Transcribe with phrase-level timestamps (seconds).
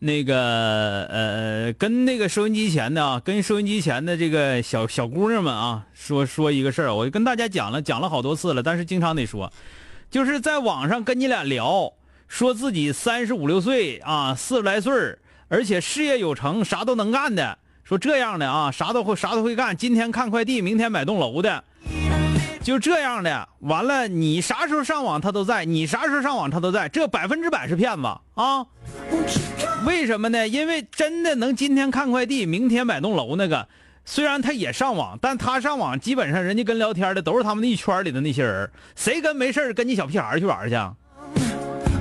[0.00, 9.52] 那个呃，跟那个收音机前的啊，跟收音机前的这个小小姑娘们啊，说说一个事儿，我就跟大家讲了，讲了好多次了，但是经常得说，
[10.08, 11.92] 就是在网上跟你俩聊，
[12.28, 21.64] 说自己三十五六岁啊，四十来岁而且事业有成，啥都能干的，说这样的啊，啥都会啥都会干，今天看快递，明天买栋楼的。
[22.62, 28.64] 就这样的，完了，你啥时候上网他都在，你啥时候上网他都在，这百分之百是骗子啊！
[29.86, 30.46] 为什么呢？
[30.46, 33.66] 因为真的能今天看快递，明天买栋楼那个，
[34.04, 40.76] 虽然他也上网，但他上网基本上人家跟聊天的都是他们那一圈里的那些人，谁跟没事跟你小屁孩去玩去？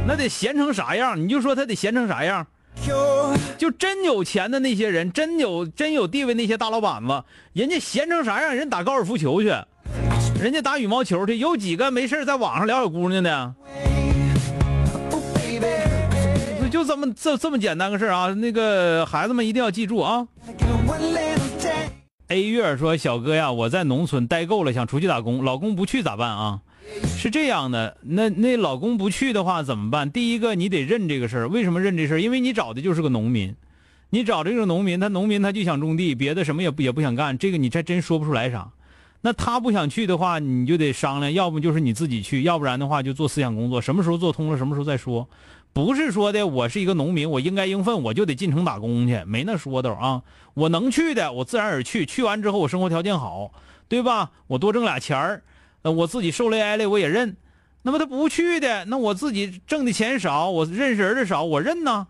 [0.07, 1.19] 那得闲成啥样？
[1.21, 2.45] 你就说他得闲成啥样？
[3.57, 8.55] 就真有钱的那些人，真有真有地位那些大老板子，人家闲成啥样？
[8.55, 9.53] 人打高尔夫球去。
[10.39, 13.55] 人家打羽毛球去，有几个没事在网上聊小姑娘的？
[16.69, 18.33] 就这么这这么简单个事儿啊！
[18.33, 20.27] 那个孩子们一定要记住啊
[22.27, 26.61] ！A 月说：“小哥呀，我在农村待够了，想出去打工，老公不去咋办啊？”
[27.17, 30.09] 是这样的，那那老公不去的话怎么办？
[30.11, 31.49] 第一个，你得认这个事儿。
[31.49, 32.19] 为什么认这事儿？
[32.19, 33.55] 因为你找的就是个农民，
[34.09, 37.37] 你找这个农民，他农民他就想种地，别的什么也不也不想干。
[37.37, 38.69] 这个你这真说不出来啥。
[39.21, 43.81] 那他不想去的话，你就得商量，要不就是你自己去，要不然的话就做思想工作。
[43.81, 45.27] 什么时候做通了，什么时候再说。
[45.77, 50.23] 不是说的我是一个农民，我应该应分，我就得进城打工去，没那说头啊。
[50.55, 52.03] 我能去的，我自然而去。
[52.03, 53.51] 去完之后，我生活条件好，
[53.87, 54.31] 对吧？
[54.47, 55.43] 我多挣俩钱儿，
[55.83, 57.37] 那我自己受累挨累我也认。
[57.83, 62.07] 那么他不去的，那我自己挣的钱少，我认识人的少，我认呐。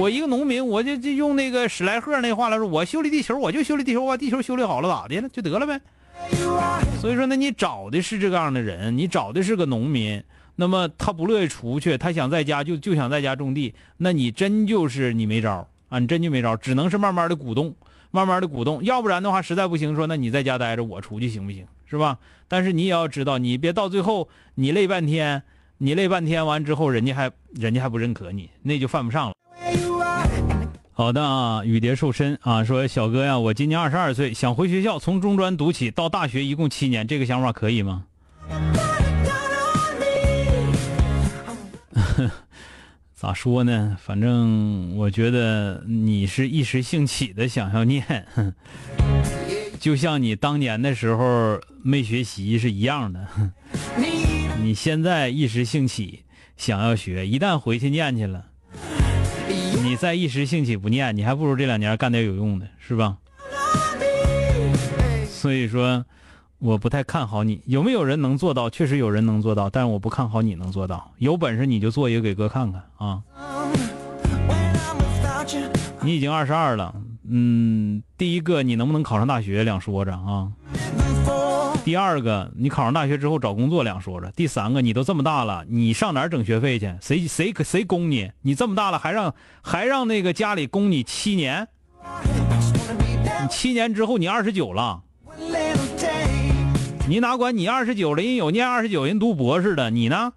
[0.00, 5.80] 我一个农民，我就就用那个史莱赫那话来说，我修理地球，我就修理地球，我把地球修理好了咋的了，就得了呗。
[7.00, 10.20] 所以说，那你找的是这个样的人，你找的是个农民，
[10.56, 17.74] 那么他不乐意出去，他想在家就就想在家种地，那你真就是你没招啊，你真就没招，只能是慢慢的鼓动，
[18.10, 21.66] 慢慢的鼓动，要不然的话实在不行，说那你在家待着，我出去行不行？
[21.88, 22.18] 是吧？
[22.48, 25.42] 但是你也要知道，你别到最后你累半天，
[25.78, 29.34] 你累半天完之后，人家还人家还不认可你，那就犯不上了。
[30.92, 38.04] 好的啊，雨蝶瘦身啊，说小哥呀，我今年二十二岁，想回学校，从中专读起，到大学一共七年，这个想法可以吗？
[43.18, 43.96] 咋说呢？
[43.98, 48.04] 反正我觉得你是一时兴起的想要念，
[49.80, 53.26] 就像你当年的时候没学习是一样的。
[54.60, 56.24] 你现在一时兴起
[56.58, 58.44] 想要学，一旦回去念去了。
[59.82, 63.16] 你再一时兴起不念，你还不如这两年干点有用的，是吧？
[65.26, 66.04] 所以说，
[66.58, 67.60] 我不太看好你。
[67.66, 68.70] 有没有人能做到？
[68.70, 71.12] 确实有人能做到，但是我不看好你能做到。
[71.18, 73.22] 有本事你就做一个给哥看看啊！
[76.00, 76.94] 你已经二十二了，
[77.28, 80.50] 嗯，第一个你能不能考上大学两说着啊？
[81.84, 86.92] 第二个，你考上大学之后找工作两说着；第三个，你都这么大了，你上哪儿整学费去？
[87.00, 88.32] 谁谁谁供你？
[88.42, 91.68] 你这么大了还让还让那个家里供你七年？
[93.42, 95.02] 你七年之后你二十九了，
[97.08, 98.22] 你哪管你二十九了？
[98.22, 100.32] 人有念二十九，人读博士的，你呢？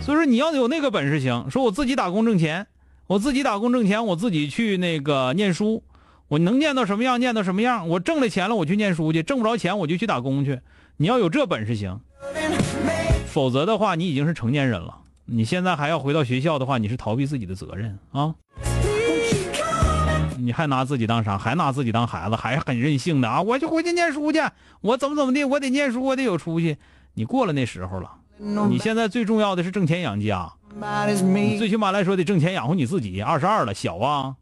[0.00, 2.68] 所以说你要有那个本事行，说我自己打工挣钱，
[3.08, 5.82] 我自己打工挣钱，我自己去那个念书。
[6.28, 7.88] 我能念到什么样，念到什么样。
[7.88, 10.60] 我挣了钱了，我去念书去；挣不着钱，我就去打工去。
[10.96, 11.98] 你要有这本事行，
[13.26, 14.98] 否则的话，你已经是成年人了。
[15.24, 18.32] 你现在还要回到学校的话，你是逃避自己的责任啊！
[20.40, 21.38] 你还拿自己当啥？
[21.38, 22.36] 还拿自己当孩子？
[22.36, 23.40] 还很任性的啊！
[23.42, 24.40] 我就回去念书去，
[24.80, 26.76] 我怎么怎么地，我得念书，我得有出息。
[27.14, 28.10] 你过了那时候了。
[28.70, 30.50] 你现在最重要的是挣钱养家，
[31.22, 33.20] 你最起码来说得挣钱养活你自己。
[33.20, 34.34] 二十二了，小啊，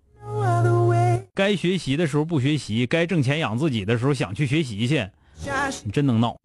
[1.35, 5.05] 该学习的时候不学习，该挣钱养自己的时候想去学习去，
[5.85, 6.37] 你真能闹。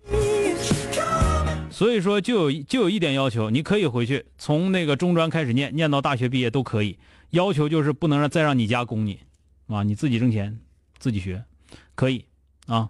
[1.69, 6.97] 所以说，就有就有一点要求，你可以回去，从那个中专开始念，念到大学毕业都可以。
[7.31, 9.19] 要求就是不能让再让你家供你，
[9.67, 10.59] 啊，你自己挣钱，
[10.99, 11.43] 自己学，
[11.95, 12.25] 可以
[12.67, 12.89] 啊。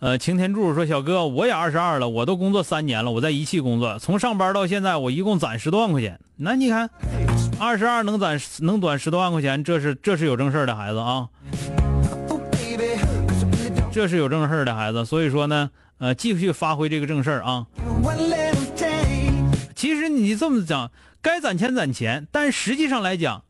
[0.00, 6.20] 呃，擎天柱说：“小哥，我也二十二了，我都工作三年了，我在一汽工作，从上班到现在，我一共攒十多万块钱。
[6.36, 6.90] 那你看，
[7.58, 11.28] 二十二能攒能攒十多万块钱，这是这是有正事儿的孩子啊，
[13.90, 15.06] 这是有正事儿的孩子。
[15.06, 17.66] 所以说呢，呃，继续发挥这个正事儿啊。
[19.74, 20.90] 其实你这么讲，
[21.22, 23.43] 该攒钱攒钱，但实际上来讲，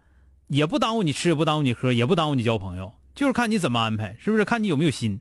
[0.49, 4.45] 也不耽误你吃，也不耽误你喝，也不耽误你交朋友，就是看你怎么安排，是不是？
[4.45, 5.19] 看你有没有心。”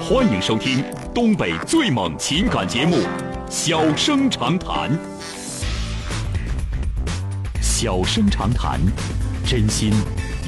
[0.00, 0.84] 欢迎收听
[1.14, 2.96] 东北最猛情感节目
[3.48, 4.90] 《小生长谈》。
[7.60, 8.80] 小生长谈，
[9.46, 9.92] 真心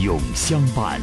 [0.00, 1.00] 永相伴。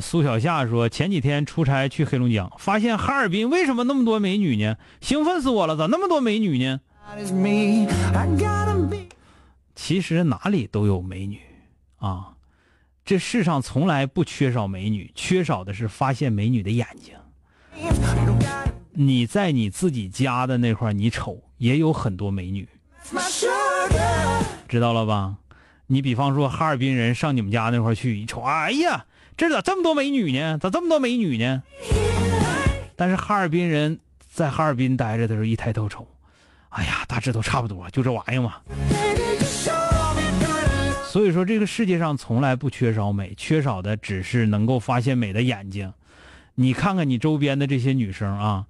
[0.00, 4.76] 苏小夏说，前几天出差去黑龙江，发现哈尔滨为什么那么多美女呢？
[5.00, 6.80] 兴奋死我了，咋那么多美女呢？
[9.74, 11.40] 其实哪里都有美女，
[11.98, 12.34] 啊，
[13.04, 17.14] 这世上从来不缺少美女，缺少的是发现美女的眼睛。
[18.92, 22.68] 你在你自己家的那块你瞅也有很多美女，
[24.68, 25.36] 知道了吧？
[25.86, 29.04] 你比方说哈尔滨人上你们家那块去一瞅，哎呀，
[29.36, 30.58] 这咋这么多美女呢？
[30.58, 31.62] 咋这么多美女呢？
[32.94, 33.98] 但是哈尔滨人
[34.30, 36.06] 在哈尔滨待着的时候，一抬头瞅，
[36.68, 38.54] 哎呀，大致都差不多，就这玩意嘛。
[41.08, 45.92] 所以说，这个世界上从来不缺少美，缺少的只是能够发现美的眼睛。
[46.54, 48.66] 你看看你周边的这些女生啊，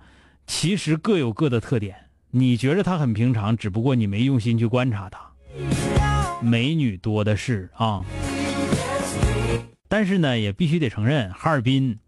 [0.46, 1.96] 其实各有各的特点。
[2.30, 5.20] 你觉得她很平常，只不过你没用心去观察她。
[6.40, 8.02] 美女多的是啊，
[9.88, 11.98] 但是呢，也必须得承认，哈尔滨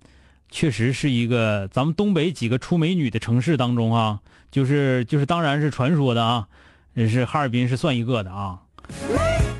[0.50, 4.20] 确实是一个咱们东北几个出美女的城市当中啊，
[4.50, 6.48] 就是就是，当然是传说的啊，
[6.94, 8.58] 也是哈尔滨是算一个的啊。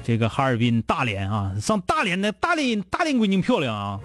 [0.03, 4.01] 这个哈尔滨、大连啊，上大连的大连大连闺女漂亮啊！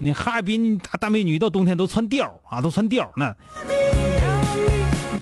[0.00, 3.34] 你哈尔滨大大美女到冬天都穿貂啊，都穿貂呢。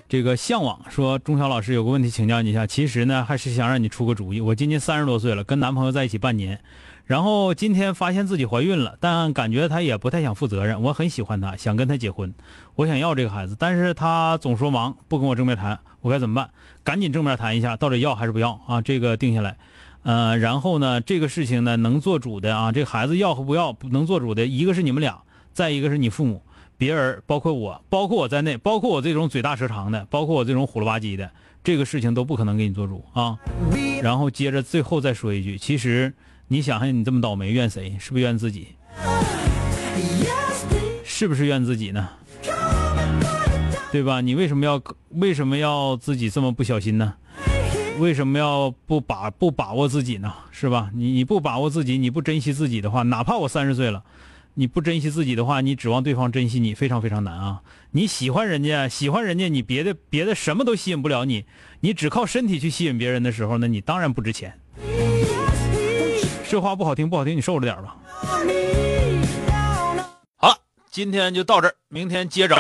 [0.08, 4.41] 这个向往说，钟晓老师有个问题请教你一下，其实呢还是想让你出个主意。
[4.41, 6.61] 我今年三十多岁了，跟男朋友在一起半年。
[7.06, 10.82] 然后今天发现自己怀孕了，但感觉他也不太想负责任。
[10.82, 12.35] 我很喜欢他，想跟他结婚，
[12.75, 16.50] 我想要这个孩子，但是他总说忙，不跟我正面谈，我该怎么办？
[16.82, 18.81] 赶紧正面谈一下，到底要还是不要啊？
[18.82, 19.56] 这个定下来，
[20.03, 25.20] 呃，然后呢，这个事情呢，能做主的啊，这孩子要和不要能做主的一个是你们俩，
[25.53, 26.43] 再一个是你父母，
[26.76, 31.31] 别人包括我，包括我在内，包括我这种嘴大舌长的，包括我这种虎了吧唧的，
[31.62, 33.38] 这个事情都不可能给你做主啊。
[34.02, 36.12] 然后接着最后再说一句，其实。
[36.49, 37.96] 你想想，你这么倒霉，怨谁？
[37.99, 38.69] 是不是怨自己？
[41.02, 42.08] 是不是怨自己呢？
[43.90, 44.20] 对吧？
[44.20, 47.14] 你为什么要为什么要自己这么不小心呢？
[47.99, 50.32] 为什么要不把不把握自己呢？
[50.52, 50.88] 是吧？
[50.94, 54.05] 你你不把握自己，你不珍惜自己的话，哪怕我三十岁了，
[54.58, 57.60] 你不珍惜自己的话，你指望对方珍惜你，非常非常难啊！
[57.91, 61.44] 你喜欢人家，喜欢人家，你别的别的什么都吸引不了你，
[61.81, 64.58] 你只靠身体去吸引别人的时候，呢你当然不值钱。
[66.48, 67.96] 这话不好听，不好听，你受着点吧。
[70.39, 70.56] 好了，
[70.91, 72.55] 今天就到这儿，明天接着。